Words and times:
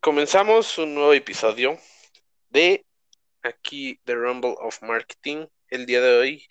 comenzamos 0.00 0.78
un 0.78 0.94
nuevo 0.94 1.12
episodio 1.12 1.78
de 2.48 2.86
aquí 3.42 4.00
The 4.04 4.14
Rumble 4.14 4.54
of 4.58 4.82
Marketing. 4.82 5.46
El 5.68 5.84
día 5.84 6.00
de 6.00 6.18
hoy 6.18 6.46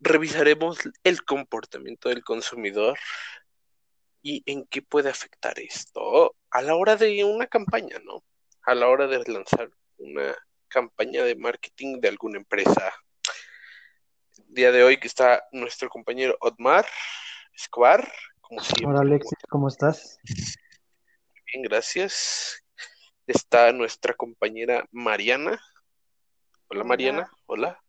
revisaremos 0.00 0.78
el 1.04 1.22
comportamiento 1.24 2.08
del 2.08 2.24
consumidor 2.24 2.98
y 4.22 4.42
en 4.46 4.64
qué 4.66 4.80
puede 4.80 5.10
afectar 5.10 5.58
esto 5.58 6.34
a 6.50 6.62
la 6.62 6.74
hora 6.76 6.96
de 6.96 7.22
una 7.24 7.46
campaña, 7.46 7.98
¿no? 8.04 8.24
A 8.62 8.74
la 8.74 8.88
hora 8.88 9.06
de 9.06 9.18
lanzar 9.30 9.70
una 9.98 10.34
campaña 10.68 11.22
de 11.24 11.36
marketing 11.36 12.00
de 12.00 12.08
alguna 12.08 12.38
empresa. 12.38 12.90
El 14.48 14.54
día 14.54 14.72
de 14.72 14.82
hoy 14.82 14.98
que 14.98 15.08
está 15.08 15.44
nuestro 15.52 15.90
compañero 15.90 16.38
Otmar 16.40 16.86
Escobar, 17.52 18.10
como 18.40 18.60
siempre. 18.62 18.86
Hola 18.86 19.00
Alexis, 19.00 19.38
¿cómo 19.50 19.68
estás? 19.68 20.18
Bien, 21.52 21.62
gracias. 21.64 22.62
Está 23.26 23.72
nuestra 23.72 24.14
compañera 24.14 24.86
Mariana. 24.90 25.60
Hola. 26.68 26.84
Mariana, 26.84 27.30
hola. 27.46 27.80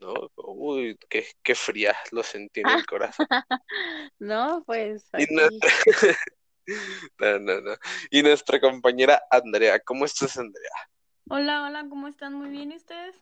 No, 0.00 0.14
uy, 0.36 0.98
qué, 1.08 1.26
qué 1.42 1.54
fría, 1.54 1.96
lo 2.10 2.22
sentí 2.22 2.60
en 2.60 2.68
el 2.70 2.86
corazón. 2.86 3.26
No, 4.18 4.62
pues 4.66 5.08
Y 5.16 5.22
aquí. 5.24 5.34
nuestra- 5.34 5.70
No, 7.20 7.38
no, 7.38 7.60
no. 7.60 7.76
Y 8.10 8.22
nuestra 8.24 8.60
compañera 8.60 9.22
Andrea, 9.30 9.78
¿cómo 9.78 10.04
estás, 10.04 10.36
Andrea? 10.36 10.70
Hola, 11.28 11.64
hola, 11.64 11.86
¿cómo 11.88 12.08
están? 12.08 12.34
Muy 12.34 12.50
bien, 12.50 12.72
¿y 12.72 12.76
ustedes? 12.76 13.14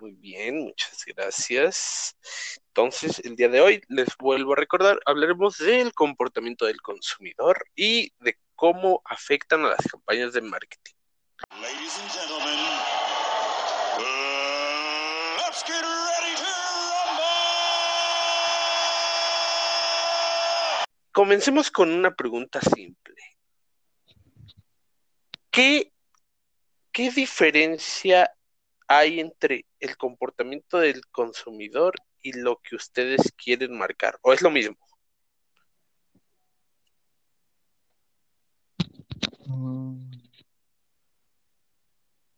Muy 0.00 0.12
bien, 0.12 0.60
muchas 0.60 1.04
gracias. 1.06 2.16
Entonces, 2.68 3.20
el 3.24 3.34
día 3.34 3.48
de 3.48 3.60
hoy, 3.60 3.82
les 3.88 4.16
vuelvo 4.16 4.52
a 4.52 4.56
recordar, 4.56 5.00
hablaremos 5.04 5.58
del 5.58 5.92
comportamiento 5.92 6.66
del 6.66 6.80
consumidor 6.80 7.64
y 7.74 8.12
de 8.20 8.38
cómo 8.54 9.02
afectan 9.04 9.64
a 9.64 9.70
las 9.70 9.84
campañas 9.90 10.32
de 10.34 10.42
marketing. 10.42 10.94
Ladies 11.60 11.98
and 11.98 12.10
gentlemen, 12.12 12.60
uh, 13.98 14.02
let's 15.38 15.64
get 15.64 15.82
ready 15.82 16.36
to 16.36 16.44
rumble! 17.02 17.24
Comencemos 21.10 21.72
con 21.72 21.90
una 21.90 22.14
pregunta 22.14 22.60
simple. 22.60 23.16
¿Qué, 25.50 25.92
qué 26.92 27.10
diferencia 27.10 28.32
hay 28.88 29.20
entre 29.20 29.66
el 29.80 29.96
comportamiento 29.96 30.78
del 30.78 31.06
consumidor 31.08 31.94
y 32.20 32.32
lo 32.32 32.56
que 32.56 32.76
ustedes 32.76 33.32
quieren 33.36 33.76
marcar? 33.78 34.18
¿O 34.22 34.32
es 34.32 34.42
lo 34.42 34.50
mismo? 34.50 34.76
Mm, 39.46 40.08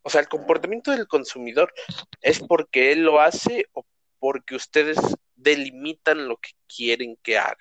O 0.02 0.10
sea, 0.10 0.22
el 0.22 0.28
comportamiento 0.28 0.90
del 0.90 1.06
consumidor 1.06 1.72
es 2.20 2.40
porque 2.40 2.90
él 2.90 3.04
lo 3.04 3.20
hace 3.20 3.66
o 3.74 3.84
porque 4.18 4.56
ustedes 4.56 4.98
delimitan 5.36 6.26
lo 6.26 6.36
que 6.38 6.50
quieren 6.66 7.16
que 7.22 7.38
haga. 7.38 7.56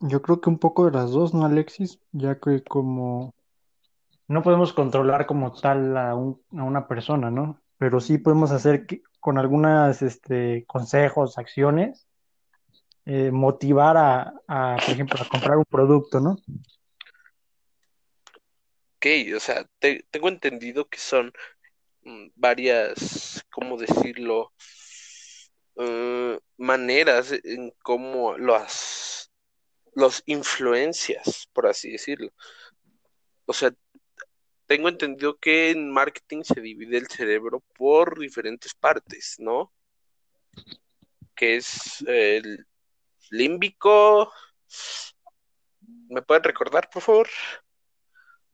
Yo 0.00 0.22
creo 0.22 0.40
que 0.40 0.50
un 0.50 0.58
poco 0.58 0.84
de 0.84 0.92
las 0.92 1.10
dos, 1.10 1.34
¿no, 1.34 1.44
Alexis? 1.44 1.98
Ya 2.12 2.38
que 2.38 2.62
como 2.62 3.34
no 4.28 4.42
podemos 4.42 4.72
controlar 4.72 5.26
como 5.26 5.52
tal 5.52 5.96
a, 5.96 6.14
un- 6.14 6.42
a 6.56 6.62
una 6.62 6.86
persona, 6.86 7.30
¿no? 7.30 7.60
Pero 7.78 8.00
sí 8.00 8.18
podemos 8.18 8.50
hacer 8.52 8.86
que, 8.86 9.02
con 9.20 9.38
algunas 9.38 10.02
este, 10.02 10.64
consejos, 10.66 11.38
acciones, 11.38 12.06
eh, 13.06 13.30
motivar 13.30 13.96
a, 13.96 14.34
a, 14.46 14.76
por 14.84 14.94
ejemplo, 14.94 15.18
a 15.20 15.28
comprar 15.28 15.56
un 15.58 15.64
producto, 15.64 16.20
¿no? 16.20 16.36
Ok, 18.96 19.06
o 19.36 19.40
sea, 19.40 19.64
te- 19.78 20.04
tengo 20.10 20.28
entendido 20.28 20.88
que 20.88 20.98
son 20.98 21.32
mm, 22.02 22.28
varias, 22.34 23.44
¿cómo 23.50 23.76
decirlo? 23.78 24.52
Eh, 25.76 26.38
maneras 26.56 27.32
en 27.44 27.72
cómo 27.82 28.36
las 28.36 29.30
los 29.94 30.22
influencias, 30.26 31.48
por 31.52 31.66
así 31.66 31.90
decirlo. 31.90 32.30
O 33.46 33.52
sea, 33.52 33.72
tengo 34.68 34.88
entendido 34.90 35.38
que 35.38 35.70
en 35.70 35.90
marketing 35.90 36.42
se 36.44 36.60
divide 36.60 36.98
el 36.98 37.08
cerebro 37.08 37.64
por 37.76 38.18
diferentes 38.18 38.74
partes, 38.74 39.36
¿no? 39.38 39.72
Que 41.34 41.56
es 41.56 42.04
el 42.06 42.66
límbico. 43.30 44.30
¿Me 46.08 46.20
pueden 46.20 46.44
recordar, 46.44 46.90
por 46.92 47.02
favor? 47.02 47.28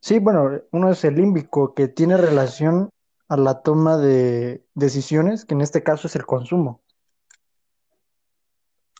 Sí, 0.00 0.20
bueno, 0.20 0.62
uno 0.70 0.92
es 0.92 1.04
el 1.04 1.16
límbico, 1.16 1.74
que 1.74 1.88
tiene 1.88 2.16
relación 2.16 2.90
a 3.28 3.36
la 3.36 3.62
toma 3.62 3.96
de 3.96 4.64
decisiones, 4.74 5.44
que 5.44 5.54
en 5.54 5.62
este 5.62 5.82
caso 5.82 6.06
es 6.06 6.14
el 6.14 6.26
consumo. 6.26 6.80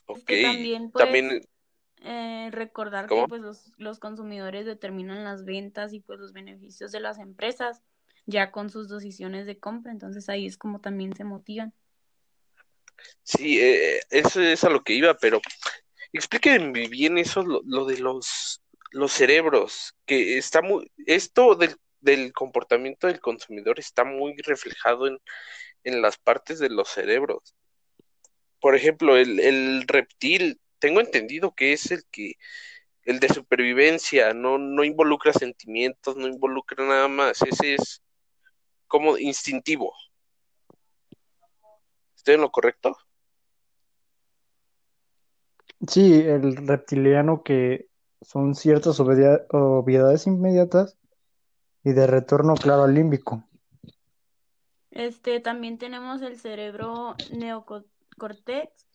Ok, 0.07 0.25
que 0.25 0.41
también, 0.41 0.91
pues, 0.91 1.05
también, 1.05 1.41
Eh, 2.07 2.49
recordar 2.51 3.07
¿Cómo? 3.07 3.23
que 3.23 3.29
pues 3.29 3.41
los, 3.41 3.73
los 3.77 3.97
consumidores 3.99 4.67
determinan 4.67 5.23
las 5.23 5.43
ventas 5.43 5.91
y 5.91 6.01
pues 6.01 6.19
los 6.19 6.33
beneficios 6.33 6.91
de 6.91 6.99
las 6.99 7.17
empresas 7.17 7.81
ya 8.27 8.51
con 8.51 8.69
sus 8.69 8.89
decisiones 8.89 9.47
de 9.47 9.57
compra, 9.59 9.91
entonces 9.91 10.29
ahí 10.29 10.45
es 10.45 10.55
como 10.55 10.79
también 10.81 11.15
se 11.15 11.23
motivan. 11.23 11.73
sí, 13.23 13.59
eh, 13.61 14.01
eso 14.09 14.41
es 14.41 14.63
a 14.63 14.69
lo 14.69 14.83
que 14.83 14.93
iba, 14.93 15.15
pero 15.15 15.41
explíquenme 16.13 16.87
bien 16.89 17.17
eso, 17.17 17.43
lo, 17.43 17.61
lo 17.65 17.85
de 17.85 17.97
los, 17.99 18.61
los 18.91 19.11
cerebros, 19.11 19.95
que 20.05 20.37
está 20.37 20.61
muy, 20.61 20.91
esto 21.05 21.55
del, 21.55 21.75
del 22.01 22.33
comportamiento 22.33 23.07
del 23.07 23.19
consumidor 23.19 23.79
está 23.79 24.05
muy 24.05 24.35
reflejado 24.37 25.07
en, 25.07 25.19
en 25.83 26.01
las 26.01 26.17
partes 26.17 26.59
de 26.59 26.69
los 26.69 26.89
cerebros. 26.89 27.55
Por 28.61 28.75
ejemplo, 28.75 29.17
el, 29.17 29.39
el 29.39 29.87
reptil, 29.87 30.59
tengo 30.85 30.99
entendido 30.99 31.55
que 31.55 31.73
es 31.73 31.89
el 31.89 32.05
que, 32.11 32.33
el 33.05 33.19
de 33.19 33.27
supervivencia, 33.29 34.35
no, 34.35 34.59
no 34.59 34.83
involucra 34.83 35.33
sentimientos, 35.33 36.15
no 36.15 36.27
involucra 36.27 36.85
nada 36.85 37.07
más, 37.07 37.41
ese 37.41 37.73
es 37.73 38.03
como 38.85 39.17
instintivo. 39.17 39.91
¿Estoy 42.15 42.35
en 42.35 42.41
lo 42.41 42.51
correcto? 42.51 42.95
Sí, 45.87 46.13
el 46.13 46.55
reptiliano 46.67 47.41
que 47.41 47.87
son 48.21 48.53
ciertas 48.53 48.99
obviedades 48.99 50.27
inmediatas 50.27 50.99
y 51.83 51.93
de 51.93 52.05
retorno, 52.05 52.53
claro, 52.53 52.83
al 52.83 52.93
límbico. 52.93 53.43
Este, 54.91 55.39
también 55.39 55.79
tenemos 55.79 56.21
el 56.21 56.37
cerebro 56.37 57.15
neocortex. 57.31 58.85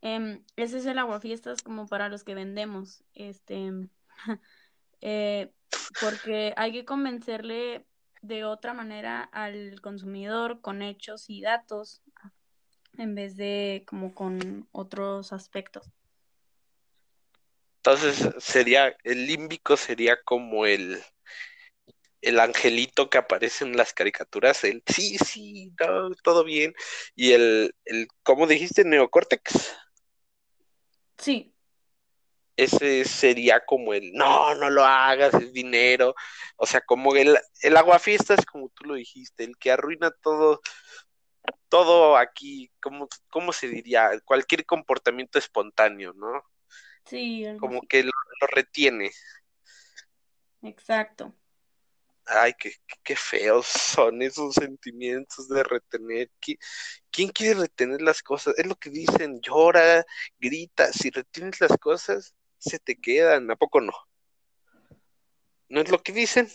Em, 0.00 0.44
ese 0.56 0.78
es 0.78 0.86
el 0.86 0.98
aguafiestas 0.98 1.62
como 1.62 1.86
para 1.86 2.08
los 2.08 2.24
que 2.24 2.34
vendemos. 2.34 3.04
Este, 3.14 3.70
eh, 5.00 5.52
porque 6.00 6.54
hay 6.56 6.72
que 6.72 6.84
convencerle 6.84 7.86
de 8.22 8.44
otra 8.44 8.74
manera 8.74 9.22
al 9.22 9.80
consumidor 9.80 10.60
con 10.60 10.82
hechos 10.82 11.30
y 11.30 11.40
datos 11.40 12.02
en 12.96 13.14
vez 13.14 13.36
de 13.36 13.84
como 13.86 14.14
con 14.14 14.68
otros 14.72 15.32
aspectos. 15.32 15.86
Entonces 17.76 18.28
sería, 18.38 18.96
el 19.04 19.26
límbico 19.26 19.76
sería 19.76 20.20
como 20.22 20.66
el, 20.66 21.00
el 22.20 22.40
angelito 22.40 23.08
que 23.08 23.18
aparece 23.18 23.64
en 23.64 23.76
las 23.76 23.94
caricaturas, 23.94 24.64
el 24.64 24.82
sí, 24.86 25.16
sí, 25.18 25.72
todo 26.22 26.44
bien. 26.44 26.74
Y 27.14 27.32
el, 27.32 27.74
el, 27.84 28.08
¿cómo 28.24 28.46
dijiste? 28.46 28.84
Neocórtex. 28.84 29.74
Sí, 31.18 31.54
Ese 32.56 33.04
sería 33.04 33.64
como 33.64 33.94
el, 33.94 34.12
no, 34.14 34.52
no 34.56 34.68
lo 34.70 34.84
hagas, 34.84 35.32
es 35.34 35.52
dinero. 35.52 36.14
O 36.56 36.66
sea, 36.66 36.80
como 36.80 37.14
el, 37.14 37.38
el 37.62 37.76
aguafiestas, 37.76 38.44
como 38.46 38.68
tú 38.70 38.84
lo 38.84 38.94
dijiste, 38.94 39.44
el 39.44 39.56
que 39.58 39.70
arruina 39.70 40.10
todo, 40.10 40.60
todo 41.68 42.16
aquí, 42.16 42.70
¿cómo, 42.80 43.08
cómo 43.30 43.52
se 43.52 43.68
diría? 43.68 44.10
Cualquier 44.24 44.66
comportamiento 44.66 45.38
espontáneo, 45.38 46.12
¿no? 46.14 46.42
sí, 47.04 47.44
Como 47.56 47.80
así. 47.80 47.88
que 47.88 48.02
lo, 48.04 48.10
lo 48.40 48.46
retiene. 48.48 49.10
Exacto. 50.62 51.34
Ay, 52.28 52.52
qué, 52.58 52.72
qué- 53.02 53.16
feos 53.16 53.66
son 53.66 54.20
esos 54.22 54.54
sentimientos 54.54 55.48
de 55.48 55.62
retener. 55.62 56.30
¿Qui- 56.40 56.58
¿Quién 57.10 57.30
quiere 57.30 57.60
retener 57.60 58.02
las 58.02 58.22
cosas? 58.22 58.54
Es 58.58 58.66
lo 58.66 58.76
que 58.76 58.90
dicen, 58.90 59.40
llora, 59.40 60.04
grita. 60.38 60.92
Si 60.92 61.10
retienes 61.10 61.60
las 61.60 61.76
cosas, 61.78 62.34
se 62.58 62.78
te 62.78 62.96
quedan. 62.96 63.50
¿A 63.50 63.56
poco 63.56 63.80
no? 63.80 63.92
¿No 65.68 65.80
es 65.80 65.90
lo 65.90 66.02
que 66.02 66.12
dicen? 66.12 66.48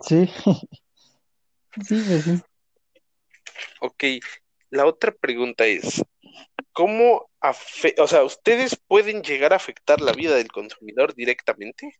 Sí, 0.00 0.28
sí, 1.84 2.22
sí. 2.22 2.42
Ok, 3.80 4.04
la 4.70 4.86
otra 4.86 5.12
pregunta 5.12 5.66
es, 5.66 6.02
¿cómo 6.72 7.30
afe- 7.40 7.94
o 7.98 8.06
sea, 8.06 8.24
ustedes 8.24 8.76
pueden 8.86 9.22
llegar 9.22 9.52
a 9.52 9.56
afectar 9.56 10.00
la 10.00 10.12
vida 10.12 10.34
del 10.36 10.48
consumidor 10.48 11.14
directamente? 11.14 11.92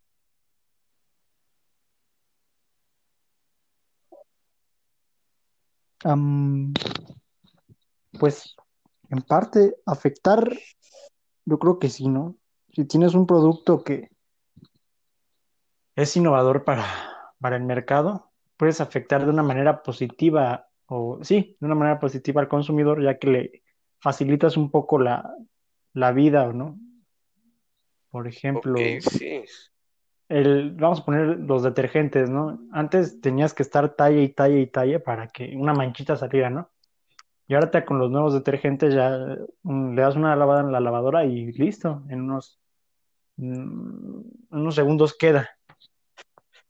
Pues 8.19 8.57
en 9.11 9.23
parte 9.23 9.77
afectar, 9.87 10.51
yo 11.45 11.59
creo 11.59 11.79
que 11.79 11.89
sí, 11.89 12.09
¿no? 12.09 12.37
Si 12.73 12.85
tienes 12.85 13.15
un 13.15 13.27
producto 13.27 13.83
que 13.83 14.11
es 15.95 16.17
innovador 16.17 16.65
para, 16.65 16.85
para 17.41 17.57
el 17.57 17.65
mercado, 17.65 18.31
puedes 18.57 18.81
afectar 18.81 19.25
de 19.25 19.31
una 19.31 19.43
manera 19.43 19.83
positiva 19.83 20.69
o 20.87 21.19
sí, 21.23 21.57
de 21.59 21.67
una 21.67 21.75
manera 21.75 21.99
positiva 21.99 22.41
al 22.41 22.49
consumidor, 22.49 23.03
ya 23.03 23.19
que 23.19 23.27
le 23.27 23.63
facilitas 23.99 24.57
un 24.57 24.71
poco 24.71 24.99
la, 24.99 25.35
la 25.93 26.13
vida, 26.13 26.53
¿no? 26.53 26.79
Por 28.11 28.29
ejemplo, 28.29 28.75
Ok, 28.75 29.01
sí. 29.01 29.43
El, 30.29 30.73
vamos 30.73 31.01
a 31.01 31.05
poner 31.05 31.39
los 31.39 31.63
detergentes, 31.63 32.29
¿no? 32.31 32.59
Antes 32.73 33.21
tenías 33.21 33.55
que 33.55 33.63
estar 33.63 33.95
talla 33.95 34.21
y 34.21 34.29
talla 34.29 34.59
y 34.59 34.67
talla 34.67 35.03
para 35.03 35.29
que 35.29 35.55
una 35.57 35.73
manchita 35.73 36.17
saliera, 36.17 36.51
¿no? 36.51 36.71
Y 37.49 37.55
ahora 37.55 37.85
con 37.85 37.99
los 37.99 38.11
nuevos 38.11 38.35
detergentes 38.35 38.95
ya 38.95 39.37
mm, 39.63 39.95
le 39.95 40.03
das 40.03 40.17
una 40.17 40.35
lavada 40.35 40.61
en 40.63 40.73
la 40.73 40.81
lavadora 40.81 41.25
y 41.25 41.53
listo, 41.53 42.03
en 42.09 42.23
unos, 42.23 42.61
mm, 43.37 44.21
unos 44.51 44.75
segundos 44.75 45.17
queda. 45.17 45.51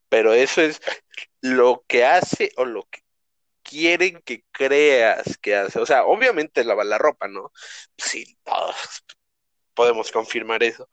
Pero 0.08 0.32
eso 0.34 0.60
es 0.60 0.80
lo 1.40 1.84
que 1.86 2.04
hace 2.04 2.50
o 2.56 2.64
lo 2.64 2.84
que 2.84 3.00
quieren 3.62 4.20
que 4.24 4.44
creas 4.52 5.38
que 5.38 5.56
hace. 5.56 5.80
O 5.80 5.86
sea, 5.86 6.04
obviamente 6.04 6.64
lavar 6.64 6.86
la 6.86 6.98
ropa, 6.98 7.26
¿no? 7.26 7.52
Sí, 7.96 8.38
todos 8.44 9.04
podemos 9.74 10.10
confirmar 10.12 10.62
eso. 10.62 10.88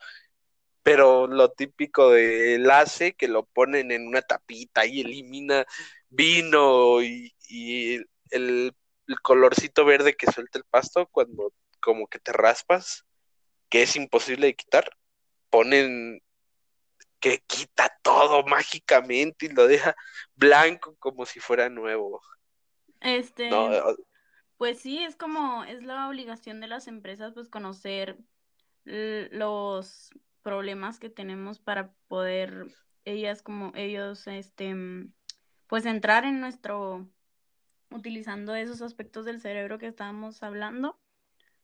Pero 0.84 1.28
lo 1.28 1.52
típico 1.52 2.12
del 2.12 2.70
hace, 2.70 3.14
que 3.14 3.28
lo 3.28 3.46
ponen 3.46 3.92
en 3.92 4.08
una 4.08 4.22
tapita 4.22 4.86
y 4.86 5.02
elimina 5.02 5.66
vino 6.10 7.02
y, 7.02 7.34
y 7.50 7.96
el, 8.32 8.76
el 9.08 9.22
colorcito 9.22 9.86
verde 9.86 10.16
que 10.16 10.32
suelta 10.32 10.60
el 10.60 10.66
pasto 10.66 11.08
cuando 11.08 11.54
como 11.82 12.08
que 12.08 12.20
te 12.20 12.32
raspas, 12.32 13.06
que 13.70 13.84
es 13.84 13.96
imposible 13.96 14.48
de 14.48 14.56
quitar, 14.56 14.90
ponen 15.50 16.22
que 17.20 17.42
quita 17.48 17.98
todo 18.02 18.44
mágicamente 18.44 19.46
y 19.46 19.50
lo 19.50 19.68
deja 19.68 19.96
blanco 20.36 20.96
como 21.00 21.26
si 21.26 21.40
fuera 21.40 21.70
nuevo. 21.70 22.22
Este, 23.00 23.50
No, 23.50 23.96
pues 24.58 24.80
sí, 24.80 25.04
es 25.04 25.16
como, 25.16 25.64
es 25.64 25.84
la 25.84 26.08
obligación 26.10 26.60
de 26.60 26.68
las 26.68 26.88
empresas, 26.88 27.34
pues 27.34 27.50
conocer 27.50 28.18
los 28.86 30.10
problemas 30.44 31.00
que 31.00 31.10
tenemos 31.10 31.60
para 31.60 31.92
poder 32.08 32.68
ellas 33.06 33.42
como 33.42 33.72
ellos, 33.76 34.28
este, 34.28 34.76
mm, 34.76 35.12
pues 35.68 35.86
entrar 35.86 36.26
en 36.26 36.40
nuestro, 36.40 37.08
utilizando 37.90 38.54
esos 38.56 38.82
aspectos 38.82 39.26
del 39.26 39.42
cerebro 39.42 39.80
que 39.80 39.88
estábamos 39.88 40.44
hablando 40.44 41.00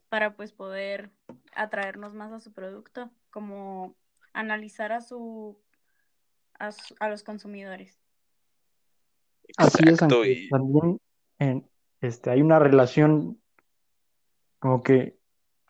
para 0.10 0.36
pues 0.36 0.52
poder 0.52 1.12
atraernos 1.54 2.14
más 2.16 2.32
a 2.32 2.40
su 2.40 2.52
producto, 2.52 3.12
como 3.30 3.96
analizar 4.34 4.92
a 4.92 5.02
su, 5.02 5.62
a, 6.58 6.72
su- 6.72 6.96
a 7.00 7.10
los 7.10 7.24
consumidores. 7.24 8.00
Así 9.58 9.84
es, 9.88 10.00
Y 10.02 10.50
también 10.50 11.00
en, 11.40 11.70
este, 12.02 12.30
hay 12.32 12.42
una 12.42 12.60
relación 12.60 13.42
como 14.60 14.84
que 14.84 15.19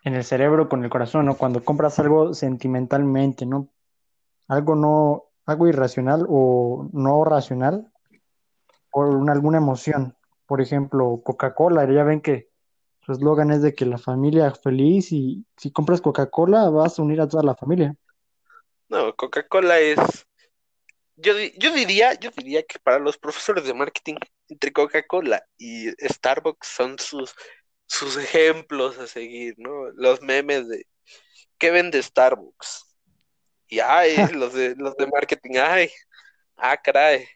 en 0.04 0.16
el 0.16 0.24
cerebro 0.24 0.70
con 0.70 0.84
el 0.84 0.90
corazón, 0.90 1.26
¿no? 1.26 1.36
Cuando 1.36 1.64
compras 1.64 2.00
algo 2.00 2.34
sentimentalmente, 2.34 3.46
¿no? 3.46 3.70
Algo 4.48 4.76
no, 4.76 5.26
algo 5.46 5.68
irracional 5.68 6.26
o 6.30 6.90
no 6.94 7.24
racional 7.26 7.92
por 8.92 9.08
una, 9.08 9.34
alguna 9.34 9.58
emoción. 9.58 10.16
Por 10.46 10.62
ejemplo, 10.62 11.22
Coca-Cola, 11.24 11.86
ya 11.92 12.04
ven 12.04 12.22
que 12.22 12.50
su 13.02 13.12
eslogan 13.12 13.52
es 13.52 13.62
de 13.62 13.76
que 13.76 13.86
la 13.86 13.98
familia 13.98 14.52
feliz 14.52 15.12
y 15.12 15.46
si 15.58 15.72
compras 15.72 16.02
Coca-Cola 16.02 16.70
vas 16.70 16.98
a 16.98 17.02
unir 17.02 17.22
a 17.22 17.28
toda 17.28 17.44
la 17.44 17.56
familia. 17.56 17.96
no, 18.88 19.16
Coca-Cola 19.16 19.80
es, 19.80 20.00
yo, 21.16 21.34
yo 21.58 21.74
diría, 21.74 22.14
yo 22.14 22.32
diría 22.32 22.64
que 22.64 22.80
para 22.80 23.00
los 23.00 23.18
profesores 23.18 23.66
de 23.66 23.74
marketing, 23.74 24.16
entre 24.48 24.72
Coca-Cola 24.72 25.44
y 25.58 25.90
Starbucks 25.90 26.68
son 26.68 26.98
sus, 26.98 27.36
sus 27.90 28.18
ejemplos 28.18 28.98
a 29.00 29.08
seguir, 29.08 29.56
¿no? 29.58 29.90
Los 29.96 30.22
memes 30.22 30.70
de 30.70 30.86
¿qué 31.58 31.72
vende 31.72 32.02
Starbucks? 32.02 32.86
Y 33.68 33.80
ay, 33.80 34.16
los 34.34 34.54
de 34.54 34.76
los 34.76 34.96
de 34.96 35.08
marketing, 35.08 35.58
ay, 35.62 35.92
ah, 36.56 36.78
caray. 36.78 37.28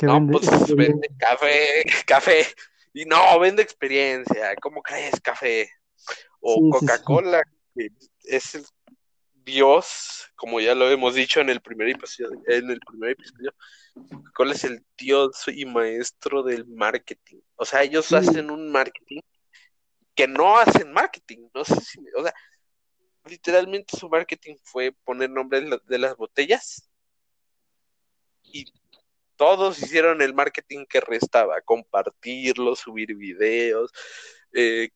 No, 0.00 0.14
vende, 0.14 0.32
pues 0.32 0.74
vende 0.74 1.08
café, 1.18 1.82
café. 2.06 2.46
Y 2.94 3.04
no, 3.04 3.38
vende 3.40 3.62
experiencia. 3.62 4.54
¿Cómo 4.62 4.80
crees, 4.80 5.20
café? 5.20 5.68
O 6.40 6.54
Sí, 6.54 6.60
sí, 6.60 6.66
sí. 6.66 6.86
Coca-Cola, 6.86 7.42
que 7.74 7.88
es 8.24 8.54
el 8.54 8.64
Dios, 9.34 10.30
como 10.36 10.60
ya 10.60 10.74
lo 10.74 10.88
hemos 10.88 11.14
dicho 11.14 11.40
en 11.40 11.50
el 11.50 11.60
primer 11.60 11.88
episodio, 11.88 12.40
en 12.46 12.70
el 12.70 12.80
primer 12.80 13.10
episodio, 13.10 13.52
Coca-Cola 13.94 14.54
es 14.54 14.64
el 14.64 14.84
Dios 14.96 15.44
y 15.48 15.64
maestro 15.64 16.44
del 16.44 16.64
marketing. 16.66 17.40
O 17.56 17.64
sea, 17.64 17.82
ellos 17.82 18.12
hacen 18.12 18.50
un 18.50 18.70
marketing 18.70 19.20
que 20.18 20.26
no 20.26 20.58
hacen 20.58 20.92
marketing. 20.92 21.48
No 21.54 21.64
sé 21.64 21.76
si, 21.76 22.00
me- 22.00 22.10
o 22.16 22.24
sea, 22.24 22.34
literalmente 23.24 23.96
su 23.96 24.08
marketing 24.08 24.56
fue 24.64 24.90
poner 25.04 25.30
nombres 25.30 25.62
de 25.62 25.68
la- 25.70 25.80
de 25.86 25.98
las 25.98 26.16
botellas 26.16 26.90
y 28.42 28.64
todos 29.36 29.78
hicieron 29.80 30.20
el 30.20 30.34
marketing 30.34 30.86
que 30.86 31.00
restaba, 31.00 31.60
compartirlo, 31.60 32.74
subir 32.74 33.14
videos, 33.14 33.92
eh, 34.52 34.88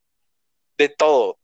de 0.77 0.89
todo. 0.89 1.39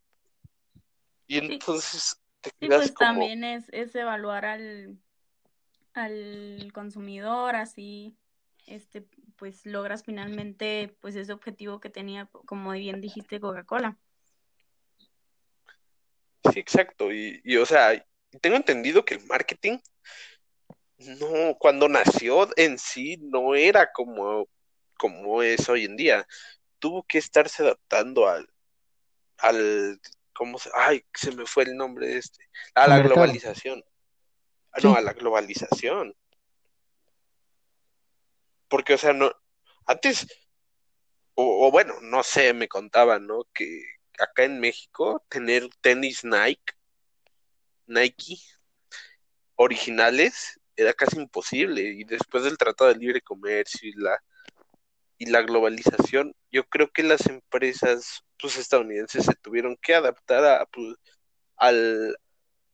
Y 1.28 1.38
Sí. 1.38 1.46
entonces 1.52 2.20
te 2.40 2.50
Sí, 2.50 2.56
quedas 2.66 2.78
pues 2.80 2.92
como, 2.94 3.12
también 3.12 3.44
es, 3.44 3.68
es 3.68 3.94
evaluar 3.94 4.44
al, 4.44 4.98
al 5.94 6.72
consumidor, 6.74 7.54
así, 7.54 8.16
este, 8.68 9.02
pues 9.36 9.66
logras 9.66 10.04
finalmente, 10.04 10.96
pues 11.00 11.16
ese 11.16 11.32
objetivo 11.32 11.80
que 11.80 11.90
tenía, 11.90 12.26
como 12.46 12.72
bien 12.72 13.00
dijiste, 13.00 13.40
Coca-Cola. 13.40 13.98
sí, 16.52 16.58
exacto. 16.60 17.12
Y, 17.12 17.40
y, 17.44 17.56
o 17.56 17.66
sea, 17.66 18.04
tengo 18.40 18.56
entendido 18.56 19.04
que 19.04 19.14
el 19.14 19.26
marketing, 19.26 19.78
no, 20.98 21.56
cuando 21.58 21.88
nació 21.88 22.48
en 22.56 22.78
sí, 22.78 23.16
no 23.20 23.54
era 23.54 23.92
como, 23.92 24.48
como 24.98 25.42
es 25.42 25.68
hoy 25.68 25.84
en 25.84 25.96
día. 25.96 26.26
Tuvo 26.78 27.04
que 27.04 27.18
estarse 27.18 27.62
adaptando 27.62 28.28
al, 28.28 28.48
al, 29.38 30.00
¿cómo 30.32 30.58
se, 30.58 30.70
ay, 30.74 31.04
se 31.14 31.32
me 31.32 31.46
fue 31.46 31.64
el 31.64 31.76
nombre 31.76 32.08
de 32.08 32.18
este, 32.18 32.48
a 32.74 32.88
la 32.88 33.00
globalización. 33.00 33.84
Ah, 34.72 34.80
No, 34.82 34.94
a 34.94 35.00
la 35.00 35.12
globalización. 35.12 36.14
Porque, 38.68 38.94
o 38.94 38.98
sea, 38.98 39.12
no, 39.12 39.32
antes, 39.86 40.26
o, 41.34 41.70
bueno, 41.70 41.94
no 42.02 42.22
sé, 42.22 42.52
me 42.52 42.68
contaban, 42.68 43.26
¿no? 43.26 43.44
Que 43.54 43.82
acá 44.18 44.44
en 44.44 44.60
México 44.60 45.24
tener 45.28 45.68
tenis 45.80 46.24
Nike, 46.24 46.74
Nike 47.86 48.36
originales 49.56 50.60
era 50.76 50.92
casi 50.94 51.16
imposible. 51.18 51.82
Y 51.82 52.04
después 52.04 52.44
del 52.44 52.58
Tratado 52.58 52.92
de 52.92 52.98
Libre 52.98 53.20
Comercio 53.22 53.88
y 53.88 53.92
la, 53.92 54.22
y 55.18 55.26
la 55.26 55.42
globalización, 55.42 56.34
yo 56.50 56.64
creo 56.64 56.90
que 56.90 57.02
las 57.02 57.26
empresas 57.26 58.24
pues, 58.38 58.56
estadounidenses 58.56 59.24
se 59.24 59.34
tuvieron 59.36 59.76
que 59.80 59.94
adaptar 59.94 60.44
a, 60.44 60.66
pues, 60.66 60.96
al, 61.56 62.16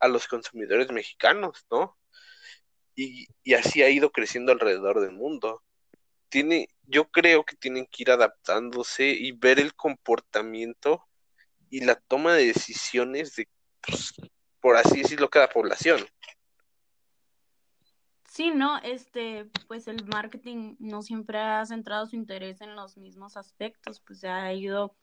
a 0.00 0.08
los 0.08 0.26
consumidores 0.26 0.90
mexicanos, 0.90 1.64
¿no? 1.70 1.96
Y, 2.94 3.26
y 3.42 3.54
así 3.54 3.82
ha 3.82 3.90
ido 3.90 4.10
creciendo 4.10 4.52
alrededor 4.52 5.00
del 5.00 5.12
mundo. 5.12 5.62
Tiene, 6.34 6.68
yo 6.88 7.04
creo 7.12 7.44
que 7.44 7.54
tienen 7.54 7.86
que 7.86 8.02
ir 8.02 8.10
adaptándose 8.10 9.06
y 9.06 9.30
ver 9.30 9.60
el 9.60 9.72
comportamiento 9.72 11.04
y 11.70 11.84
la 11.84 11.94
toma 11.94 12.34
de 12.34 12.46
decisiones 12.46 13.36
de, 13.36 13.46
pues, 13.86 14.14
por 14.60 14.76
así 14.76 15.02
decirlo, 15.02 15.30
cada 15.30 15.48
población. 15.48 16.04
Sí, 18.28 18.50
no, 18.50 18.78
este, 18.78 19.48
pues 19.68 19.86
el 19.86 20.04
marketing 20.06 20.74
no 20.80 21.02
siempre 21.02 21.38
ha 21.38 21.64
centrado 21.66 22.04
su 22.06 22.16
interés 22.16 22.60
en 22.62 22.74
los 22.74 22.96
mismos 22.96 23.36
aspectos, 23.36 24.00
pues 24.00 24.24
ha 24.24 24.52
ido 24.52 24.96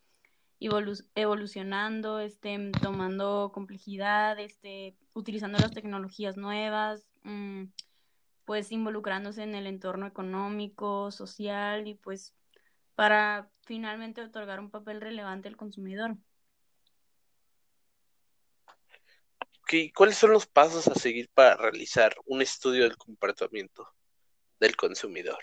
evolu- 0.59 1.07
evolucionando, 1.15 2.19
este, 2.19 2.71
tomando 2.81 3.51
complejidad, 3.53 4.37
este, 4.37 4.97
utilizando 5.13 5.59
las 5.59 5.71
tecnologías 5.71 6.35
nuevas, 6.35 7.07
mm, 7.23 7.67
pues 8.51 8.73
involucrándose 8.73 9.43
en 9.43 9.55
el 9.55 9.65
entorno 9.65 10.05
económico, 10.05 11.09
social 11.09 11.87
y 11.87 11.93
pues 11.93 12.35
para 12.95 13.49
finalmente 13.61 14.19
otorgar 14.21 14.59
un 14.59 14.69
papel 14.69 14.99
relevante 14.99 15.47
al 15.47 15.55
consumidor. 15.55 16.17
Ok, 19.61 19.93
¿cuáles 19.95 20.17
son 20.17 20.31
los 20.31 20.47
pasos 20.47 20.85
a 20.89 20.95
seguir 20.95 21.29
para 21.33 21.55
realizar 21.55 22.13
un 22.25 22.41
estudio 22.41 22.83
del 22.83 22.97
comportamiento 22.97 23.87
del 24.59 24.75
consumidor? 24.75 25.39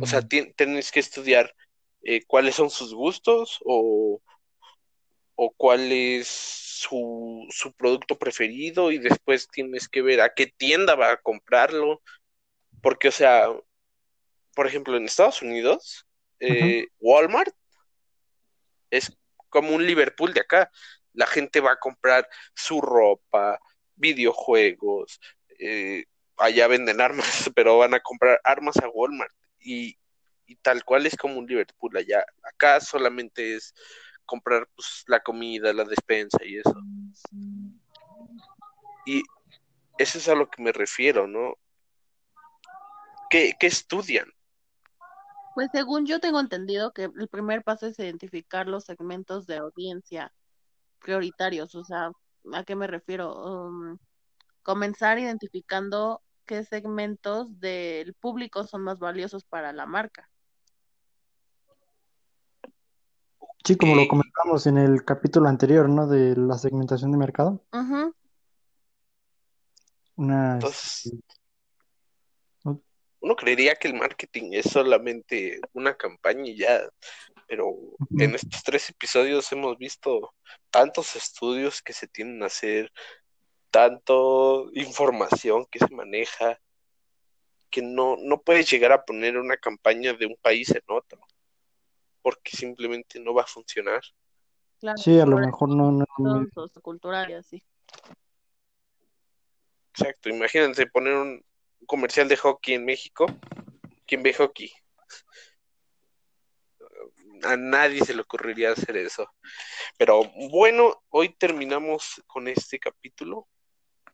O 0.00 0.06
sea, 0.06 0.22
tien- 0.22 0.52
tienes 0.56 0.90
que 0.90 0.98
estudiar 0.98 1.54
eh, 2.02 2.24
cuáles 2.26 2.56
son 2.56 2.68
sus 2.68 2.92
gustos 2.92 3.60
o, 3.64 4.20
o 5.36 5.52
cuál 5.56 5.90
es 5.92 6.28
su, 6.28 7.46
su 7.50 7.72
producto 7.72 8.16
preferido 8.18 8.92
y 8.92 8.98
después 8.98 9.48
tienes 9.48 9.88
que 9.88 10.02
ver 10.02 10.20
a 10.20 10.32
qué 10.34 10.46
tienda 10.46 10.94
va 10.94 11.12
a 11.12 11.16
comprarlo. 11.16 12.02
Porque, 12.82 13.08
o 13.08 13.12
sea, 13.12 13.48
por 14.54 14.66
ejemplo, 14.66 14.96
en 14.96 15.04
Estados 15.04 15.42
Unidos, 15.42 16.06
eh, 16.40 16.86
Walmart 17.00 17.54
es 18.90 19.16
como 19.48 19.74
un 19.74 19.86
Liverpool 19.86 20.34
de 20.34 20.40
acá. 20.40 20.70
La 21.12 21.26
gente 21.26 21.60
va 21.60 21.72
a 21.72 21.78
comprar 21.78 22.28
su 22.54 22.80
ropa, 22.80 23.60
videojuegos, 23.96 25.20
eh, 25.58 26.04
allá 26.36 26.66
venden 26.66 27.00
armas, 27.00 27.24
pero 27.54 27.78
van 27.78 27.94
a 27.94 28.00
comprar 28.00 28.40
armas 28.44 28.76
a 28.78 28.88
Walmart 28.88 29.32
y, 29.60 29.96
y 30.46 30.56
tal 30.56 30.84
cual 30.84 31.06
es 31.06 31.16
como 31.16 31.38
un 31.38 31.46
Liverpool 31.46 31.96
allá. 31.96 32.24
Acá 32.42 32.80
solamente 32.80 33.54
es 33.54 33.74
comprar 34.24 34.68
pues, 34.74 35.04
la 35.06 35.20
comida, 35.20 35.72
la 35.72 35.84
despensa 35.84 36.38
y 36.44 36.58
eso. 36.58 36.74
Y 39.06 39.22
eso 39.98 40.18
es 40.18 40.28
a 40.28 40.34
lo 40.34 40.48
que 40.48 40.62
me 40.62 40.72
refiero, 40.72 41.26
¿no? 41.26 41.54
¿Qué, 43.30 43.52
qué 43.58 43.66
estudian? 43.66 44.26
Pues 45.54 45.68
según 45.72 46.06
yo 46.06 46.18
tengo 46.18 46.40
entendido 46.40 46.92
que 46.92 47.04
el 47.04 47.28
primer 47.28 47.62
paso 47.62 47.86
es 47.86 47.98
identificar 47.98 48.66
los 48.66 48.84
segmentos 48.84 49.46
de 49.46 49.58
audiencia 49.58 50.32
prioritarios. 50.98 51.74
O 51.74 51.84
sea, 51.84 52.10
¿a 52.52 52.64
qué 52.64 52.74
me 52.74 52.86
refiero? 52.86 53.34
Um, 53.34 53.98
comenzar 54.62 55.18
identificando 55.18 56.22
qué 56.46 56.64
segmentos 56.64 57.60
del 57.60 58.14
público 58.14 58.64
son 58.64 58.82
más 58.82 58.98
valiosos 58.98 59.44
para 59.44 59.72
la 59.72 59.86
marca. 59.86 60.28
Sí, 63.64 63.76
como 63.76 63.94
lo 63.94 64.02
Ok. 64.02 64.08
comentamos 64.08 64.66
en 64.66 64.76
el 64.78 65.04
capítulo 65.04 65.48
anterior, 65.48 65.88
¿no? 65.88 66.06
De 66.06 66.36
la 66.36 66.58
segmentación 66.58 67.12
de 67.12 67.18
mercado. 67.18 67.64
Ujú. 67.72 68.14
Una, 70.16 70.54
Entonces, 70.54 71.06
este, 71.06 71.18
no- 72.64 72.80
uno 73.20 73.36
creería 73.36 73.74
que 73.76 73.88
el 73.88 73.94
marketing 73.94 74.50
es 74.52 74.66
solamente 74.70 75.60
una 75.72 75.96
campaña 75.96 76.44
y 76.46 76.58
ya, 76.58 76.82
pero 77.48 77.74
en 78.18 78.34
estos 78.34 78.62
tres 78.62 78.88
episodios 78.90 79.50
hemos 79.52 79.78
visto 79.78 80.34
tantos 80.70 81.16
estudios 81.16 81.80
que 81.82 81.92
se 81.94 82.06
tienen 82.06 82.42
a 82.42 82.46
hacer, 82.46 82.92
tanto 83.70 84.70
información 84.74 85.66
que 85.70 85.78
se 85.78 85.88
maneja, 85.88 86.60
que 87.70 87.82
no, 87.82 88.16
no 88.18 88.40
puedes 88.42 88.70
llegar 88.70 88.92
a 88.92 89.04
poner 89.04 89.36
una 89.38 89.56
campaña 89.56 90.12
de 90.12 90.26
un 90.26 90.36
país 90.40 90.70
en 90.70 90.82
otro, 90.86 91.18
porque 92.24 92.56
simplemente 92.56 93.20
no 93.20 93.34
va 93.34 93.42
a 93.42 93.46
funcionar. 93.46 94.00
Claro, 94.80 94.96
Sí, 94.96 95.20
a 95.20 95.26
lo 95.26 95.36
mejor 95.36 95.68
no, 95.68 95.92
no, 95.92 96.06
no- 96.18 96.48
cultural 96.82 97.30
y 97.30 97.34
así. 97.34 97.62
Exacto, 99.90 100.30
imagínense 100.30 100.86
poner 100.86 101.14
un 101.16 101.44
comercial 101.86 102.26
de 102.26 102.38
hockey 102.38 102.74
en 102.76 102.86
México. 102.86 103.26
¿Quién 104.06 104.22
ve 104.22 104.32
hockey? 104.32 104.72
A 107.42 107.58
nadie 107.58 108.02
se 108.02 108.14
le 108.14 108.22
ocurriría 108.22 108.72
hacer 108.72 108.96
eso. 108.96 109.30
Pero 109.98 110.22
bueno, 110.50 111.02
hoy 111.10 111.36
terminamos 111.36 112.22
con 112.26 112.48
este 112.48 112.78
capítulo. 112.78 113.48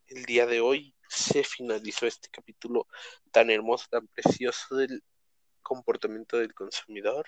El 0.08 0.24
día 0.24 0.46
de 0.46 0.60
hoy 0.60 0.96
se 1.08 1.44
finalizó 1.44 2.08
este 2.08 2.28
capítulo 2.28 2.88
tan 3.30 3.50
hermoso, 3.50 3.86
tan 3.88 4.08
precioso 4.08 4.74
del 4.74 5.00
comportamiento 5.62 6.38
del 6.38 6.52
consumidor. 6.52 7.24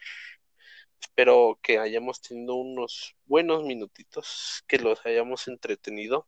Espero 1.02 1.58
que 1.60 1.78
hayamos 1.78 2.22
tenido 2.22 2.54
unos 2.54 3.14
buenos 3.26 3.64
minutitos, 3.64 4.62
que 4.66 4.78
los 4.78 5.04
hayamos 5.04 5.48
entretenido. 5.48 6.26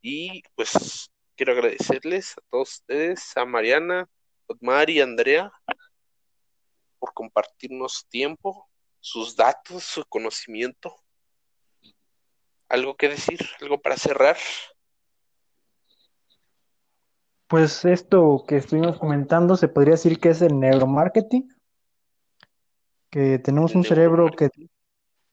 Y 0.00 0.42
pues 0.56 1.10
quiero 1.36 1.52
agradecerles 1.52 2.36
a 2.38 2.40
todos 2.50 2.72
ustedes, 2.72 3.36
a 3.36 3.44
Mariana, 3.44 4.08
Otmar 4.46 4.90
y 4.90 5.00
Andrea, 5.00 5.52
por 6.98 7.12
compartirnos 7.12 8.06
tiempo, 8.08 8.68
sus 9.00 9.36
datos, 9.36 9.84
su 9.84 10.04
conocimiento. 10.06 10.96
¿Algo 12.68 12.96
que 12.96 13.10
decir? 13.10 13.40
¿Algo 13.60 13.80
para 13.80 13.98
cerrar? 13.98 14.38
Pues 17.46 17.84
esto 17.84 18.44
que 18.48 18.56
estuvimos 18.56 18.98
comentando 18.98 19.56
se 19.56 19.68
podría 19.68 19.92
decir 19.92 20.18
que 20.18 20.30
es 20.30 20.40
el 20.40 20.58
neuromarketing, 20.58 21.53
que 23.14 23.38
tenemos 23.38 23.76
un 23.76 23.84
cerebro 23.84 24.28
que, 24.32 24.50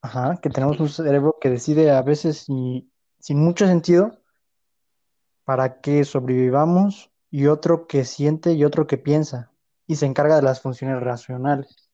ajá, 0.04 0.40
que 0.40 0.52
tenemos 0.52 0.80
un 0.80 0.88
cerebro 0.88 1.38
que 1.42 1.50
decide 1.50 1.90
a 1.90 2.04
veces 2.04 2.46
y- 2.48 2.88
sin 3.18 3.40
mucho 3.44 3.66
sentido 3.66 4.22
para 5.46 5.82
que 5.82 6.06
sobrevivamos 6.06 7.10
y 7.32 7.48
otro 7.48 7.88
que 7.88 8.06
siente 8.06 8.52
y 8.54 8.66
otro 8.66 8.86
que 8.86 9.00
piensa 9.00 9.52
y 9.88 9.96
se 9.96 10.06
encarga 10.06 10.36
de 10.36 10.44
las 10.44 10.62
funciones 10.62 11.02
racionales. 11.02 11.90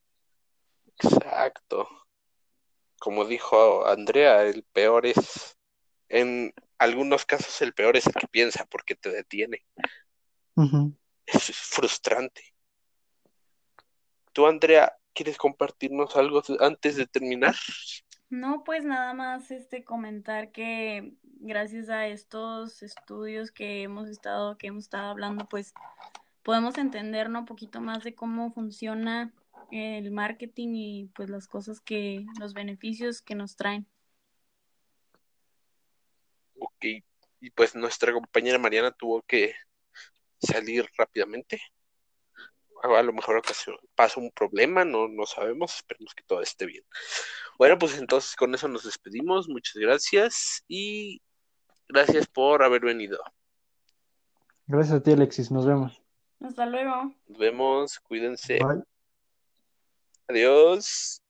Exacto. 1.00 1.88
Como 3.00 3.24
dijo 3.24 3.88
Andrea, 3.88 4.44
el 4.44 4.63
peor 4.63 5.06
es, 5.06 5.58
en 6.10 6.53
algunos 6.79 7.25
casos 7.25 7.62
el 7.62 7.74
peor 7.74 7.96
es 7.96 8.08
el 8.08 8.13
que 8.13 8.27
piensa 8.27 8.65
porque 8.70 8.96
te 8.96 9.10
detiene. 9.10 9.65
Eso 11.25 11.51
es 11.53 11.58
frustrante. 11.58 12.44
Tú, 14.34 14.46
Andrea, 14.46 14.94
¿quieres 15.17 15.38
compartirnos 15.38 16.15
algo 16.15 16.43
antes 16.59 16.95
de 16.95 17.07
terminar? 17.07 17.55
No, 18.29 18.63
pues 18.63 18.86
nada 18.86 19.15
más 19.15 19.50
este 19.50 19.83
comentar 19.83 20.51
que 20.51 21.13
gracias 21.24 21.89
a 21.89 22.07
estos 22.07 22.83
estudios 22.83 23.51
que 23.51 23.81
hemos 23.81 24.09
estado, 24.09 24.57
que 24.59 24.67
hemos 24.67 24.83
estado 24.83 25.09
hablando, 25.09 25.50
pues 25.50 25.74
podemos 26.43 26.77
entender, 26.77 27.31
¿no? 27.31 27.39
un 27.39 27.45
poquito 27.45 27.81
más 27.81 28.03
de 28.03 28.13
cómo 28.13 28.51
funciona 28.51 29.33
el 29.71 30.12
marketing 30.12 30.69
y 30.75 31.05
pues 31.15 31.31
las 31.31 31.47
cosas 31.47 31.81
que, 31.81 32.25
los 32.39 32.53
beneficios 32.53 33.24
que 33.24 33.33
nos 33.33 33.55
traen. 33.55 33.88
Ok, 36.59 36.86
y 37.39 37.50
pues 37.55 37.74
nuestra 37.75 38.13
compañera 38.13 38.59
Mariana 38.59 38.91
tuvo 38.91 39.24
que 39.24 39.55
salir 40.38 40.88
rápidamente. 40.95 41.59
A 42.84 43.01
lo 43.03 43.13
mejor 43.13 43.38
ocasio- 43.38 43.79
pasó 43.96 44.19
un 44.19 44.31
problema, 44.31 44.86
no, 44.86 45.07
no 45.07 45.25
sabemos, 45.25 45.75
esperemos 45.75 46.13
que 46.13 46.24
todo 46.24 46.41
esté 46.41 46.65
bien. 46.65 46.84
Bueno, 47.57 47.77
pues 47.77 47.98
entonces 47.98 48.36
con 48.36 48.53
eso 48.53 48.67
nos 48.67 48.84
despedimos, 48.84 49.50
muchas 49.50 49.75
gracias 49.75 50.63
y 50.67 51.22
gracias 51.88 52.27
por 52.27 52.63
haber 52.63 52.81
venido. 52.81 53.19
Gracias 54.67 54.98
a 54.98 55.03
ti, 55.03 55.12
Alexis. 55.13 55.50
Nos 55.51 55.65
vemos. 55.65 56.01
Hasta 56.41 56.65
luego. 56.65 57.13
Nos 57.27 57.38
vemos, 57.38 58.00
cuídense, 58.00 58.60
Bye. 58.63 58.84
adiós. 60.27 61.22